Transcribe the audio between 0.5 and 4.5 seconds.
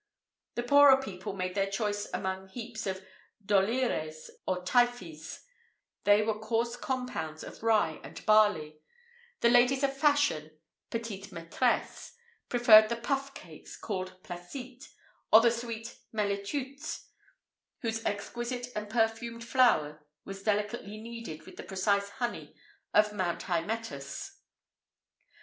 [IV 31] The poorer people made their choice among heaps of dolyres,